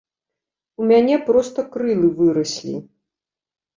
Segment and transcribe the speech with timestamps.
[0.83, 2.75] У мяне проста крылы выраслі.